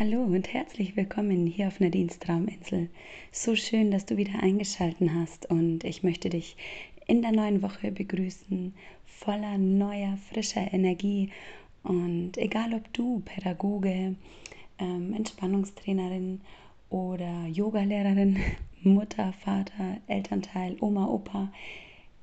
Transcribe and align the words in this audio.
Hallo 0.00 0.22
und 0.22 0.52
herzlich 0.54 0.96
willkommen 0.96 1.44
hier 1.48 1.66
auf 1.66 1.80
Nadines 1.80 2.20
Trauminsel. 2.20 2.88
So 3.32 3.56
schön, 3.56 3.90
dass 3.90 4.06
du 4.06 4.16
wieder 4.16 4.40
eingeschaltet 4.40 5.10
hast 5.12 5.50
und 5.50 5.82
ich 5.82 6.04
möchte 6.04 6.30
dich 6.30 6.56
in 7.08 7.20
der 7.20 7.32
neuen 7.32 7.62
Woche 7.62 7.90
begrüßen, 7.90 8.74
voller 9.06 9.58
neuer, 9.58 10.16
frischer 10.30 10.72
Energie. 10.72 11.30
Und 11.82 12.38
egal 12.38 12.74
ob 12.74 12.92
du 12.92 13.22
Pädagoge, 13.24 14.14
ähm, 14.78 15.14
Entspannungstrainerin 15.14 16.42
oder 16.90 17.46
Yogalehrerin, 17.48 18.38
Mutter, 18.84 19.32
Vater, 19.32 19.96
Elternteil, 20.06 20.76
Oma, 20.78 21.08
Opa, 21.08 21.50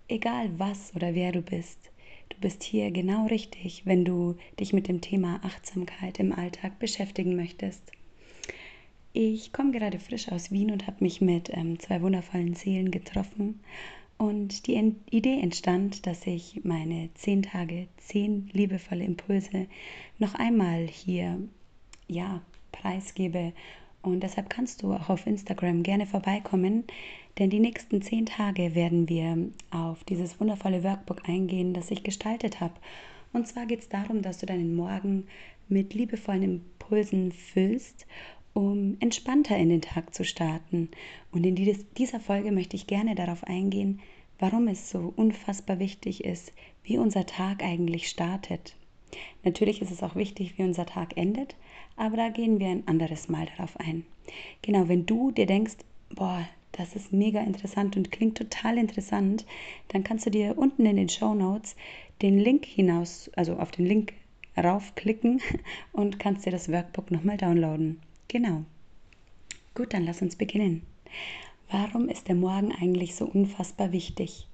egal 0.07 0.49
was 0.57 0.95
oder 0.95 1.13
wer 1.13 1.33
du 1.33 1.41
bist, 1.41 1.91
Du 2.29 2.37
bist 2.39 2.63
hier 2.63 2.91
genau 2.91 3.27
richtig, 3.27 3.85
wenn 3.85 4.05
du 4.05 4.35
dich 4.59 4.73
mit 4.73 4.87
dem 4.87 5.01
Thema 5.01 5.39
Achtsamkeit 5.43 6.19
im 6.19 6.33
Alltag 6.33 6.79
beschäftigen 6.79 7.35
möchtest. 7.35 7.91
Ich 9.13 9.53
komme 9.53 9.71
gerade 9.71 9.99
frisch 9.99 10.29
aus 10.29 10.51
Wien 10.51 10.71
und 10.71 10.87
habe 10.87 10.97
mich 11.03 11.21
mit 11.21 11.49
ähm, 11.53 11.79
zwei 11.79 12.01
wundervollen 12.01 12.53
Seelen 12.53 12.91
getroffen. 12.91 13.61
Und 14.17 14.67
die 14.67 14.93
Idee 15.09 15.39
entstand, 15.41 16.05
dass 16.05 16.25
ich 16.25 16.61
meine 16.63 17.09
zehn 17.15 17.43
Tage, 17.43 17.87
zehn 17.97 18.49
liebevolle 18.53 19.03
Impulse 19.03 19.67
noch 20.19 20.35
einmal 20.35 20.87
hier 20.87 21.39
ja, 22.07 22.41
preisgebe. 22.71 23.53
Und 24.05 24.21
deshalb 24.21 24.49
kannst 24.49 24.83
du 24.83 24.93
auch 24.93 25.09
auf 25.09 25.25
Instagram 25.25 25.83
gerne 25.83 26.05
vorbeikommen. 26.05 26.83
Denn 27.37 27.49
die 27.49 27.59
nächsten 27.59 28.01
zehn 28.01 28.25
Tage 28.25 28.75
werden 28.75 29.09
wir 29.09 29.49
auf 29.71 30.03
dieses 30.05 30.39
wundervolle 30.39 30.83
Workbook 30.83 31.27
eingehen, 31.27 31.73
das 31.73 31.91
ich 31.91 32.03
gestaltet 32.03 32.61
habe. 32.61 32.73
Und 33.33 33.47
zwar 33.47 33.65
geht 33.65 33.79
es 33.81 33.89
darum, 33.89 34.21
dass 34.21 34.37
du 34.37 34.45
deinen 34.45 34.75
Morgen 34.75 35.27
mit 35.67 35.93
liebevollen 35.93 36.43
Impulsen 36.43 37.31
füllst, 37.31 38.05
um 38.53 38.95
entspannter 39.01 39.57
in 39.57 39.69
den 39.69 39.81
Tag 39.81 40.13
zu 40.13 40.23
starten. 40.23 40.89
Und 41.31 41.45
in 41.45 41.55
dieser 41.97 42.19
Folge 42.21 42.51
möchte 42.53 42.77
ich 42.77 42.87
gerne 42.87 43.15
darauf 43.15 43.43
eingehen, 43.43 43.99
warum 44.39 44.67
es 44.69 44.89
so 44.89 45.13
unfassbar 45.15 45.79
wichtig 45.79 46.23
ist, 46.23 46.53
wie 46.83 46.97
unser 46.97 47.25
Tag 47.25 47.63
eigentlich 47.63 48.07
startet. 48.07 48.75
Natürlich 49.43 49.81
ist 49.81 49.91
es 49.91 50.03
auch 50.03 50.15
wichtig, 50.15 50.57
wie 50.57 50.63
unser 50.63 50.85
Tag 50.85 51.17
endet, 51.17 51.55
aber 51.97 52.17
da 52.17 52.29
gehen 52.29 52.59
wir 52.59 52.67
ein 52.67 52.87
anderes 52.87 53.29
Mal 53.29 53.47
darauf 53.55 53.79
ein. 53.79 54.05
Genau, 54.61 54.87
wenn 54.87 55.05
du 55.05 55.31
dir 55.31 55.45
denkst, 55.45 55.77
boah, 56.09 56.47
das 56.71 56.95
ist 56.95 57.13
mega 57.13 57.41
interessant 57.41 57.95
und 57.95 58.11
klingt 58.11 58.37
total 58.37 58.77
interessant, 58.77 59.45
dann 59.89 60.03
kannst 60.03 60.25
du 60.25 60.29
dir 60.29 60.57
unten 60.57 60.85
in 60.85 60.97
den 60.97 61.09
Show 61.09 61.33
Notes 61.33 61.75
den 62.21 62.39
Link 62.39 62.65
hinaus, 62.65 63.29
also 63.35 63.57
auf 63.57 63.71
den 63.71 63.85
Link 63.85 64.13
raufklicken 64.57 65.41
und 65.93 66.19
kannst 66.19 66.45
dir 66.45 66.51
das 66.51 66.71
Workbook 66.71 67.11
nochmal 67.11 67.37
downloaden. 67.37 67.99
Genau. 68.27 68.63
Gut, 69.73 69.93
dann 69.93 70.05
lass 70.05 70.21
uns 70.21 70.35
beginnen. 70.35 70.81
Warum 71.69 72.09
ist 72.09 72.27
der 72.27 72.35
Morgen 72.35 72.71
eigentlich 72.71 73.15
so 73.15 73.25
unfassbar 73.25 73.91
wichtig? 73.91 74.47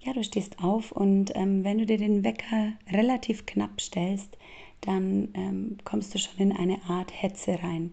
Ja, 0.00 0.12
du 0.12 0.22
stehst 0.22 0.62
auf 0.62 0.92
und 0.92 1.34
ähm, 1.34 1.64
wenn 1.64 1.78
du 1.78 1.86
dir 1.86 1.98
den 1.98 2.24
Wecker 2.24 2.72
relativ 2.92 3.46
knapp 3.46 3.80
stellst, 3.80 4.36
dann 4.86 5.28
ähm, 5.34 5.78
kommst 5.84 6.14
du 6.14 6.18
schon 6.18 6.38
in 6.38 6.52
eine 6.52 6.78
Art 6.88 7.10
Hetze 7.12 7.62
rein. 7.62 7.92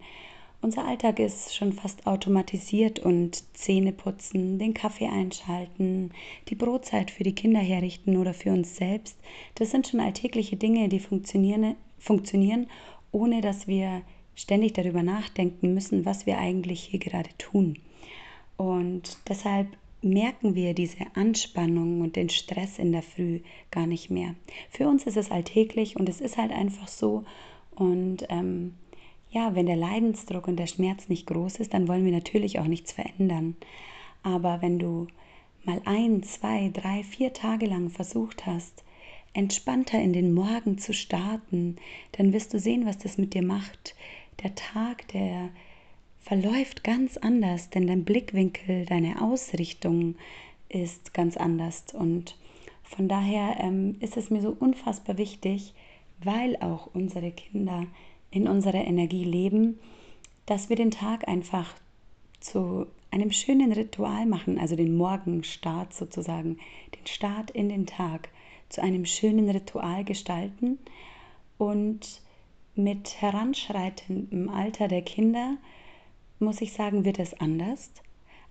Unser 0.61 0.85
Alltag 0.85 1.19
ist 1.19 1.55
schon 1.55 1.73
fast 1.73 2.05
automatisiert 2.05 2.99
und 2.99 3.43
Zähne 3.57 3.91
putzen, 3.91 4.59
den 4.59 4.75
Kaffee 4.75 5.07
einschalten, 5.07 6.11
die 6.49 6.55
Brotzeit 6.55 7.09
für 7.09 7.23
die 7.23 7.33
Kinder 7.33 7.59
herrichten 7.59 8.15
oder 8.17 8.33
für 8.35 8.51
uns 8.51 8.75
selbst, 8.75 9.17
das 9.55 9.71
sind 9.71 9.87
schon 9.87 9.99
alltägliche 9.99 10.57
Dinge, 10.57 10.87
die 10.87 10.99
funktionieren, 10.99 11.75
funktionieren 11.97 12.67
ohne 13.11 13.41
dass 13.41 13.67
wir 13.67 14.01
ständig 14.35 14.73
darüber 14.73 15.03
nachdenken 15.03 15.73
müssen, 15.73 16.05
was 16.05 16.25
wir 16.25 16.37
eigentlich 16.37 16.81
hier 16.83 16.99
gerade 16.99 17.29
tun. 17.37 17.77
Und 18.57 19.17
deshalb 19.27 19.67
merken 20.01 20.55
wir 20.55 20.73
diese 20.73 21.05
Anspannung 21.15 22.01
und 22.01 22.15
den 22.15 22.29
Stress 22.29 22.79
in 22.79 22.91
der 22.91 23.03
Früh 23.03 23.41
gar 23.69 23.87
nicht 23.87 24.09
mehr. 24.09 24.35
Für 24.69 24.87
uns 24.87 25.05
ist 25.05 25.17
es 25.17 25.31
alltäglich 25.31 25.95
und 25.95 26.09
es 26.09 26.21
ist 26.21 26.37
halt 26.37 26.51
einfach 26.51 26.87
so. 26.87 27.23
Und 27.75 28.25
ähm, 28.29 28.75
ja, 29.29 29.55
wenn 29.55 29.65
der 29.65 29.75
Leidensdruck 29.77 30.47
und 30.47 30.57
der 30.57 30.67
Schmerz 30.67 31.07
nicht 31.07 31.27
groß 31.27 31.57
ist, 31.57 31.73
dann 31.73 31.87
wollen 31.87 32.05
wir 32.05 32.11
natürlich 32.11 32.59
auch 32.59 32.65
nichts 32.67 32.91
verändern. 32.91 33.55
Aber 34.23 34.61
wenn 34.61 34.79
du 34.79 35.07
mal 35.63 35.81
ein, 35.85 36.23
zwei, 36.23 36.69
drei, 36.73 37.03
vier 37.03 37.33
Tage 37.33 37.65
lang 37.67 37.89
versucht 37.89 38.45
hast, 38.45 38.83
entspannter 39.33 40.01
in 40.01 40.13
den 40.13 40.33
Morgen 40.33 40.77
zu 40.77 40.93
starten, 40.93 41.77
dann 42.13 42.33
wirst 42.33 42.53
du 42.53 42.59
sehen, 42.59 42.85
was 42.85 42.97
das 42.97 43.17
mit 43.17 43.33
dir 43.33 43.43
macht. 43.43 43.95
Der 44.43 44.55
Tag, 44.55 45.07
der 45.09 45.49
verläuft 46.21 46.83
ganz 46.83 47.17
anders, 47.17 47.69
denn 47.69 47.87
dein 47.87 48.05
Blickwinkel, 48.05 48.85
deine 48.85 49.21
Ausrichtung 49.21 50.15
ist 50.69 51.13
ganz 51.13 51.37
anders. 51.37 51.85
Und 51.93 52.37
von 52.83 53.07
daher 53.07 53.57
ähm, 53.59 53.97
ist 53.99 54.17
es 54.17 54.29
mir 54.29 54.41
so 54.41 54.55
unfassbar 54.57 55.17
wichtig, 55.17 55.73
weil 56.23 56.55
auch 56.57 56.89
unsere 56.93 57.31
Kinder 57.31 57.85
in 58.29 58.47
unserer 58.47 58.85
Energie 58.85 59.23
leben, 59.23 59.79
dass 60.45 60.69
wir 60.69 60.75
den 60.75 60.91
Tag 60.91 61.27
einfach 61.27 61.73
zu 62.39 62.87
einem 63.11 63.31
schönen 63.31 63.73
Ritual 63.73 64.25
machen, 64.25 64.57
also 64.57 64.75
den 64.75 64.95
Morgenstart 64.95 65.93
sozusagen, 65.93 66.57
den 66.95 67.07
Start 67.07 67.51
in 67.51 67.69
den 67.69 67.85
Tag 67.85 68.29
zu 68.69 68.81
einem 68.81 69.05
schönen 69.05 69.49
Ritual 69.49 70.05
gestalten 70.05 70.79
und 71.57 72.21
mit 72.75 73.21
heranschreitendem 73.21 74.49
Alter 74.49 74.87
der 74.87 75.01
Kinder, 75.01 75.57
muss 76.41 76.61
ich 76.61 76.73
sagen, 76.73 77.05
wird 77.05 77.19
es 77.19 77.39
anders, 77.39 77.91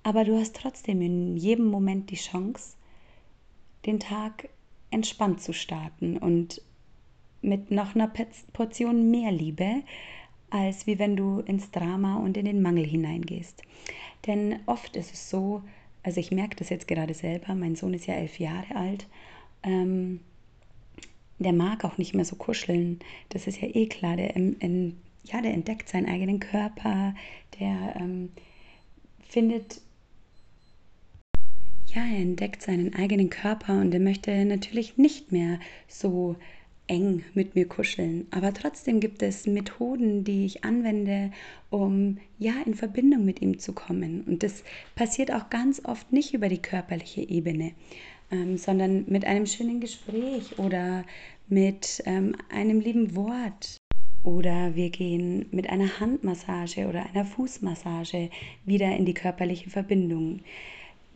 aber 0.03 0.25
du 0.25 0.39
hast 0.39 0.57
trotzdem 0.57 1.03
in 1.03 1.37
jedem 1.37 1.67
Moment 1.67 2.11
die 2.11 2.17
Chance, 2.17 2.77
den 3.87 4.01
Tag 4.01 4.49
entspannt 4.91 5.41
zu 5.43 5.53
starten 5.53 6.17
und 6.17 6.63
mit 7.43 7.71
noch 7.71 7.95
einer 7.95 8.13
Portion 8.53 9.11
mehr 9.11 9.33
Liebe, 9.33 9.83
als 10.51 10.87
wie 10.87 10.99
wenn 10.99 11.17
du 11.17 11.41
ins 11.41 11.71
Drama 11.71 12.17
und 12.17 12.37
in 12.37 12.45
den 12.45 12.61
Mangel 12.61 12.85
hineingehst. 12.85 13.63
Denn 14.27 14.61
oft 14.67 14.97
ist 14.97 15.13
es 15.13 15.31
so, 15.31 15.63
also 16.03 16.21
ich 16.21 16.31
merke 16.31 16.57
das 16.57 16.69
jetzt 16.69 16.89
gerade 16.89 17.15
selber, 17.15 17.55
mein 17.55 17.77
Sohn 17.77 17.95
ist 17.95 18.07
ja 18.07 18.15
elf 18.15 18.39
Jahre 18.39 18.75
alt, 18.75 19.07
ähm, 19.63 20.21
der 21.39 21.53
mag 21.53 21.85
auch 21.85 21.97
nicht 21.97 22.15
mehr 22.15 22.25
so 22.25 22.37
kuscheln. 22.37 22.99
Das 23.31 23.47
ist 23.47 23.61
ja 23.61 23.69
eh 23.69 23.87
klar, 23.87 24.17
der, 24.17 24.35
ja, 25.25 25.41
der 25.41 25.53
entdeckt 25.53 25.89
seinen 25.89 26.07
eigenen 26.07 26.41
Körper, 26.41 27.15
der 27.59 27.97
ähm, 27.97 28.31
findet 29.29 29.81
ja, 31.95 32.03
er 32.03 32.19
entdeckt 32.19 32.63
seinen 32.63 32.95
eigenen 32.95 33.31
Körper 33.31 33.81
und 33.81 33.93
er 33.93 34.01
möchte 34.01 34.45
natürlich 34.45 34.97
nicht 34.97 35.33
mehr 35.33 35.59
so 35.89 36.37
eng 36.87 37.25
mit 37.35 37.55
mir 37.55 37.67
kuscheln. 37.67 38.27
Aber 38.31 38.53
trotzdem 38.53 39.01
gibt 39.01 39.23
es 39.23 39.47
Methoden, 39.47 40.25
die 40.25 40.45
ich 40.45 40.65
anwende, 40.65 41.31
um 41.71 42.19
ja 42.39 42.53
in 42.67 42.75
Verbindung 42.75 43.25
mit 43.25 43.41
ihm 43.41 43.59
zu 43.59 43.73
kommen. 43.73 44.23
Und 44.23 44.43
das 44.43 44.65
passiert 44.95 45.33
auch 45.33 45.51
ganz 45.51 45.85
oft 45.85 46.13
nicht 46.13 46.35
über 46.35 46.49
die 46.49 46.63
körperliche 46.63 47.23
Ebene, 47.23 47.73
ähm, 48.31 48.57
sondern 48.57 49.05
mit 49.09 49.25
einem 49.25 49.47
schönen 49.47 49.81
Gespräch 49.81 50.59
oder 50.59 51.05
mit 51.49 52.03
ähm, 52.07 52.37
einem 52.51 52.81
lieben 52.81 53.15
Wort. 53.17 53.80
Oder 54.23 54.75
wir 54.75 54.91
gehen 54.91 55.47
mit 55.51 55.71
einer 55.71 55.99
Handmassage 55.99 56.89
oder 56.89 57.07
einer 57.07 57.25
Fußmassage 57.25 58.31
wieder 58.67 58.95
in 58.95 59.07
die 59.07 59.15
körperliche 59.15 59.71
Verbindung. 59.71 60.41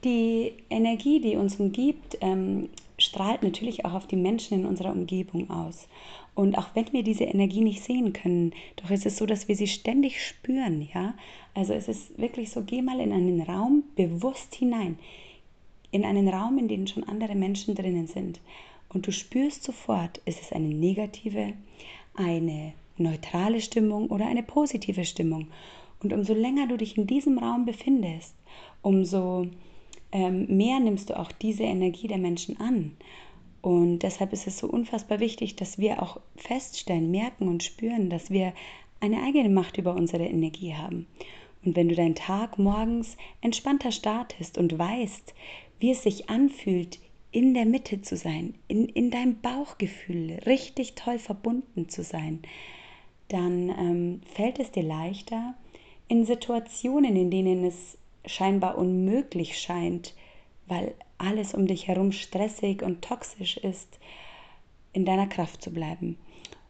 Die 0.04 0.52
Energie, 0.70 1.20
die 1.20 1.36
uns 1.36 1.56
umgibt, 1.56 2.16
ähm, 2.22 2.70
strahlt 2.98 3.42
natürlich 3.42 3.84
auch 3.84 3.92
auf 3.92 4.06
die 4.06 4.16
Menschen 4.16 4.60
in 4.60 4.66
unserer 4.66 4.92
Umgebung 4.92 5.50
aus. 5.50 5.88
Und 6.34 6.56
auch 6.58 6.68
wenn 6.74 6.92
wir 6.92 7.02
diese 7.02 7.24
Energie 7.24 7.60
nicht 7.60 7.82
sehen 7.82 8.12
können, 8.12 8.52
doch 8.76 8.90
ist 8.90 9.06
es 9.06 9.18
so, 9.18 9.26
dass 9.26 9.48
wir 9.48 9.56
sie 9.56 9.66
ständig 9.66 10.24
spüren, 10.24 10.88
ja? 10.92 11.14
Also 11.54 11.74
es 11.74 11.88
ist 11.88 12.18
wirklich 12.18 12.50
so, 12.50 12.62
geh 12.62 12.82
mal 12.82 13.00
in 13.00 13.12
einen 13.12 13.40
Raum 13.42 13.84
bewusst 13.96 14.54
hinein, 14.54 14.98
in 15.90 16.04
einen 16.04 16.28
Raum, 16.28 16.58
in 16.58 16.68
dem 16.68 16.86
schon 16.86 17.04
andere 17.04 17.34
Menschen 17.34 17.74
drinnen 17.74 18.08
sind. 18.08 18.40
Und 18.88 19.06
du 19.06 19.12
spürst 19.12 19.62
sofort, 19.62 20.18
ist 20.24 20.40
es 20.40 20.52
eine 20.52 20.68
negative, 20.68 21.52
eine 22.14 22.72
neutrale 22.96 23.60
Stimmung 23.60 24.08
oder 24.08 24.26
eine 24.26 24.42
positive 24.42 25.04
Stimmung. 25.04 25.48
Und 26.02 26.12
umso 26.12 26.34
länger 26.34 26.66
du 26.66 26.76
dich 26.76 26.98
in 26.98 27.06
diesem 27.06 27.38
Raum 27.38 27.64
befindest, 27.64 28.34
umso 28.82 29.46
ähm, 30.12 30.46
mehr 30.48 30.80
nimmst 30.80 31.10
du 31.10 31.18
auch 31.18 31.32
diese 31.32 31.64
Energie 31.64 32.08
der 32.08 32.18
Menschen 32.18 32.60
an. 32.60 32.96
Und 33.62 34.00
deshalb 34.00 34.32
ist 34.32 34.46
es 34.46 34.58
so 34.58 34.68
unfassbar 34.68 35.20
wichtig, 35.20 35.56
dass 35.56 35.78
wir 35.78 36.02
auch 36.02 36.20
feststellen, 36.36 37.10
merken 37.10 37.48
und 37.48 37.62
spüren, 37.62 38.10
dass 38.10 38.30
wir 38.30 38.52
eine 39.00 39.22
eigene 39.22 39.48
Macht 39.48 39.78
über 39.78 39.94
unsere 39.94 40.24
Energie 40.24 40.74
haben. 40.74 41.06
Und 41.64 41.74
wenn 41.76 41.88
du 41.88 41.94
deinen 41.94 42.14
Tag 42.14 42.58
morgens 42.58 43.16
entspannter 43.40 43.90
startest 43.90 44.58
und 44.58 44.78
weißt, 44.78 45.34
wie 45.80 45.90
es 45.90 46.02
sich 46.02 46.28
anfühlt, 46.28 46.98
in 47.32 47.54
der 47.54 47.64
Mitte 47.64 48.00
zu 48.00 48.16
sein, 48.16 48.54
in, 48.68 48.86
in 48.86 49.10
deinem 49.10 49.40
Bauchgefühl 49.40 50.38
richtig 50.46 50.94
toll 50.94 51.18
verbunden 51.18 51.88
zu 51.88 52.04
sein, 52.04 52.40
dann 53.28 53.70
ähm, 53.70 54.20
fällt 54.34 54.58
es 54.58 54.70
dir 54.70 54.82
leichter, 54.82 55.54
in 56.08 56.26
Situationen, 56.26 57.16
in 57.16 57.30
denen 57.30 57.64
es 57.64 57.96
scheinbar 58.26 58.78
unmöglich 58.78 59.58
scheint, 59.58 60.14
weil 60.66 60.94
alles 61.18 61.54
um 61.54 61.66
dich 61.66 61.88
herum 61.88 62.12
stressig 62.12 62.82
und 62.82 63.02
toxisch 63.02 63.56
ist, 63.56 63.98
in 64.92 65.04
deiner 65.04 65.26
Kraft 65.26 65.62
zu 65.62 65.72
bleiben. 65.72 66.16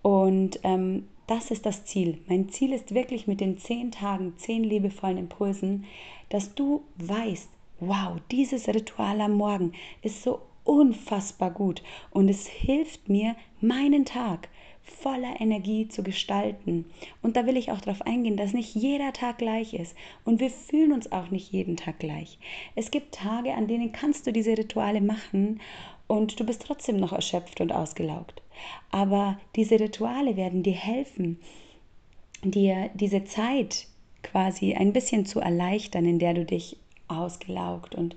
Und 0.02 0.60
ähm, 0.62 1.08
das 1.26 1.50
ist 1.50 1.64
das 1.64 1.84
Ziel. 1.84 2.18
Mein 2.28 2.48
Ziel 2.50 2.72
ist 2.72 2.94
wirklich 2.94 3.26
mit 3.26 3.40
den 3.40 3.58
zehn 3.58 3.90
Tagen, 3.90 4.34
zehn 4.36 4.62
liebevollen 4.62 5.18
Impulsen, 5.18 5.84
dass 6.28 6.54
du 6.54 6.82
weißt, 6.96 7.48
wow, 7.80 8.18
dieses 8.30 8.68
Ritual 8.68 9.20
am 9.20 9.32
Morgen 9.32 9.72
ist 10.02 10.22
so 10.22 10.40
unfassbar 10.64 11.50
gut 11.50 11.82
und 12.10 12.28
es 12.28 12.46
hilft 12.46 13.08
mir, 13.08 13.36
meinen 13.60 14.04
Tag 14.04 14.48
voller 14.84 15.40
Energie 15.40 15.88
zu 15.88 16.02
gestalten. 16.02 16.84
Und 17.22 17.36
da 17.36 17.46
will 17.46 17.56
ich 17.56 17.70
auch 17.70 17.80
darauf 17.80 18.02
eingehen, 18.02 18.36
dass 18.36 18.52
nicht 18.52 18.74
jeder 18.74 19.12
Tag 19.12 19.38
gleich 19.38 19.74
ist 19.74 19.96
und 20.24 20.40
wir 20.40 20.50
fühlen 20.50 20.92
uns 20.92 21.10
auch 21.10 21.30
nicht 21.30 21.52
jeden 21.52 21.76
Tag 21.76 21.98
gleich. 21.98 22.38
Es 22.74 22.90
gibt 22.90 23.14
Tage, 23.14 23.54
an 23.54 23.66
denen 23.66 23.92
kannst 23.92 24.26
du 24.26 24.32
diese 24.32 24.56
Rituale 24.56 25.00
machen 25.00 25.60
und 26.06 26.38
du 26.38 26.44
bist 26.44 26.62
trotzdem 26.62 26.96
noch 26.96 27.12
erschöpft 27.12 27.60
und 27.60 27.72
ausgelaugt. 27.72 28.42
Aber 28.90 29.38
diese 29.56 29.80
Rituale 29.80 30.36
werden 30.36 30.62
dir 30.62 30.74
helfen, 30.74 31.38
dir 32.42 32.90
diese 32.94 33.24
Zeit 33.24 33.86
quasi 34.22 34.74
ein 34.74 34.92
bisschen 34.92 35.26
zu 35.26 35.40
erleichtern, 35.40 36.04
in 36.04 36.18
der 36.18 36.34
du 36.34 36.44
dich 36.44 36.76
ausgelaugt 37.08 37.94
und 37.94 38.16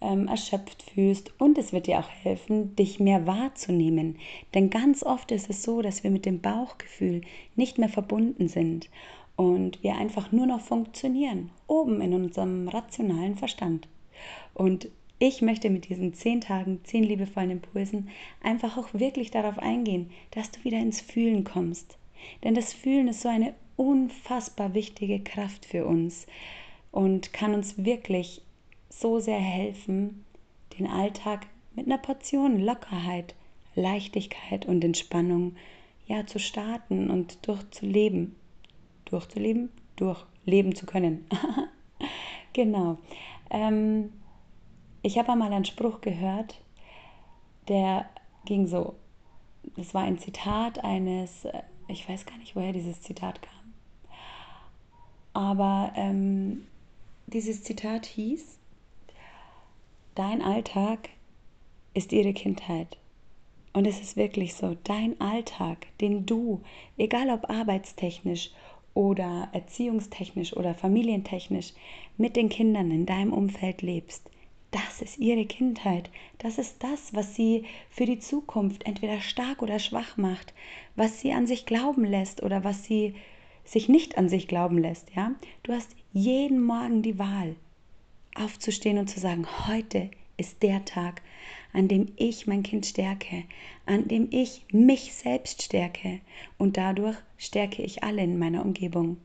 ähm, 0.00 0.28
erschöpft 0.28 0.82
fühlst 0.82 1.32
und 1.38 1.58
es 1.58 1.72
wird 1.72 1.86
dir 1.86 1.98
auch 1.98 2.08
helfen, 2.08 2.76
dich 2.76 3.00
mehr 3.00 3.26
wahrzunehmen. 3.26 4.18
Denn 4.54 4.70
ganz 4.70 5.02
oft 5.02 5.32
ist 5.32 5.50
es 5.50 5.62
so, 5.62 5.82
dass 5.82 6.04
wir 6.04 6.10
mit 6.10 6.26
dem 6.26 6.40
Bauchgefühl 6.40 7.22
nicht 7.54 7.78
mehr 7.78 7.88
verbunden 7.88 8.48
sind 8.48 8.88
und 9.36 9.82
wir 9.82 9.96
einfach 9.96 10.32
nur 10.32 10.46
noch 10.46 10.60
funktionieren, 10.60 11.50
oben 11.66 12.00
in 12.00 12.14
unserem 12.14 12.68
rationalen 12.68 13.36
Verstand. 13.36 13.88
Und 14.54 14.88
ich 15.18 15.40
möchte 15.40 15.70
mit 15.70 15.88
diesen 15.88 16.12
zehn 16.12 16.40
Tagen, 16.40 16.80
zehn 16.84 17.02
liebevollen 17.02 17.50
Impulsen 17.50 18.08
einfach 18.42 18.76
auch 18.76 18.92
wirklich 18.92 19.30
darauf 19.30 19.58
eingehen, 19.58 20.10
dass 20.30 20.50
du 20.50 20.62
wieder 20.64 20.78
ins 20.78 21.00
Fühlen 21.00 21.44
kommst. 21.44 21.96
Denn 22.44 22.54
das 22.54 22.72
Fühlen 22.72 23.08
ist 23.08 23.22
so 23.22 23.28
eine 23.28 23.54
unfassbar 23.76 24.74
wichtige 24.74 25.20
Kraft 25.20 25.64
für 25.64 25.86
uns 25.86 26.26
und 26.92 27.32
kann 27.32 27.54
uns 27.54 27.84
wirklich 27.84 28.42
so 28.98 29.18
sehr 29.20 29.38
helfen, 29.38 30.24
den 30.78 30.86
Alltag 30.86 31.46
mit 31.74 31.86
einer 31.86 31.98
Portion 31.98 32.58
Lockerheit, 32.58 33.34
Leichtigkeit 33.74 34.64
und 34.66 34.82
Entspannung 34.82 35.56
ja 36.06 36.26
zu 36.26 36.38
starten 36.38 37.10
und 37.10 37.46
durchzuleben. 37.46 38.36
Durchzuleben, 39.04 39.70
durchleben 39.96 40.74
zu 40.74 40.86
können. 40.86 41.26
genau. 42.52 42.98
Ähm, 43.50 44.12
ich 45.02 45.18
habe 45.18 45.32
einmal 45.32 45.52
einen 45.52 45.64
Spruch 45.64 46.00
gehört, 46.00 46.60
der 47.68 48.08
ging 48.44 48.66
so. 48.66 48.94
Das 49.76 49.94
war 49.94 50.02
ein 50.02 50.18
Zitat 50.18 50.82
eines, 50.82 51.44
äh, 51.44 51.62
ich 51.88 52.08
weiß 52.08 52.24
gar 52.24 52.38
nicht, 52.38 52.56
woher 52.56 52.72
dieses 52.72 53.02
Zitat 53.02 53.42
kam. 53.42 53.52
Aber 55.34 55.92
ähm, 55.96 56.66
dieses 57.26 57.62
Zitat 57.62 58.06
hieß, 58.06 58.55
dein 60.16 60.42
Alltag 60.42 61.10
ist 61.94 62.12
ihre 62.12 62.32
Kindheit. 62.32 62.96
Und 63.72 63.86
es 63.86 64.00
ist 64.00 64.16
wirklich 64.16 64.54
so, 64.54 64.74
dein 64.84 65.20
Alltag, 65.20 65.86
den 66.00 66.24
du, 66.24 66.62
egal 66.96 67.28
ob 67.30 67.50
arbeitstechnisch 67.50 68.50
oder 68.94 69.50
erziehungstechnisch 69.52 70.56
oder 70.56 70.74
familientechnisch, 70.74 71.74
mit 72.16 72.34
den 72.34 72.48
Kindern 72.48 72.90
in 72.90 73.04
deinem 73.04 73.34
Umfeld 73.34 73.82
lebst, 73.82 74.30
das 74.70 75.02
ist 75.02 75.18
ihre 75.18 75.44
Kindheit. 75.44 76.10
Das 76.38 76.56
ist 76.56 76.82
das, 76.82 77.14
was 77.14 77.34
sie 77.34 77.64
für 77.90 78.06
die 78.06 78.18
Zukunft 78.18 78.86
entweder 78.86 79.20
stark 79.20 79.60
oder 79.60 79.78
schwach 79.78 80.16
macht, 80.16 80.54
was 80.96 81.20
sie 81.20 81.32
an 81.32 81.46
sich 81.46 81.66
glauben 81.66 82.04
lässt 82.04 82.42
oder 82.42 82.64
was 82.64 82.84
sie 82.84 83.14
sich 83.64 83.90
nicht 83.90 84.16
an 84.16 84.30
sich 84.30 84.48
glauben 84.48 84.78
lässt, 84.78 85.14
ja? 85.14 85.32
Du 85.62 85.72
hast 85.72 85.94
jeden 86.12 86.62
Morgen 86.62 87.02
die 87.02 87.18
Wahl, 87.18 87.56
aufzustehen 88.38 88.98
und 88.98 89.08
zu 89.08 89.20
sagen, 89.20 89.46
heute 89.66 90.10
ist 90.36 90.62
der 90.62 90.84
Tag, 90.84 91.22
an 91.72 91.88
dem 91.88 92.08
ich 92.16 92.46
mein 92.46 92.62
Kind 92.62 92.86
stärke, 92.86 93.44
an 93.84 94.08
dem 94.08 94.28
ich 94.30 94.64
mich 94.72 95.14
selbst 95.14 95.62
stärke 95.62 96.20
und 96.58 96.76
dadurch 96.76 97.16
stärke 97.38 97.82
ich 97.82 98.02
alle 98.02 98.22
in 98.22 98.38
meiner 98.38 98.64
Umgebung. 98.64 99.18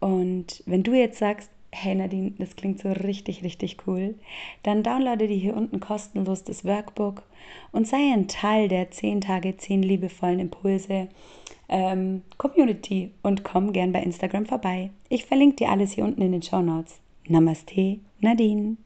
Und 0.00 0.62
wenn 0.66 0.82
du 0.82 0.94
jetzt 0.94 1.18
sagst, 1.18 1.50
hey 1.70 1.94
Nadine, 1.94 2.32
das 2.38 2.56
klingt 2.56 2.80
so 2.80 2.92
richtig, 2.92 3.42
richtig 3.42 3.78
cool, 3.86 4.14
dann 4.62 4.82
downloade 4.82 5.26
dir 5.26 5.36
hier 5.36 5.56
unten 5.56 5.80
kostenlos 5.80 6.44
das 6.44 6.64
Workbook 6.64 7.22
und 7.72 7.86
sei 7.86 8.12
ein 8.12 8.28
Teil 8.28 8.68
der 8.68 8.90
10 8.90 9.22
Tage, 9.22 9.56
10 9.56 9.82
liebevollen 9.82 10.38
Impulse 10.38 11.08
ähm, 11.68 12.22
Community 12.36 13.10
und 13.22 13.42
komm 13.42 13.72
gern 13.72 13.92
bei 13.92 14.02
Instagram 14.02 14.46
vorbei. 14.46 14.90
Ich 15.08 15.24
verlinke 15.24 15.56
dir 15.56 15.70
alles 15.70 15.92
hier 15.92 16.04
unten 16.04 16.22
in 16.22 16.32
den 16.32 16.42
Show 16.42 16.60
Notes. 16.60 17.01
Namaste, 17.28 18.00
Nadine. 18.22 18.76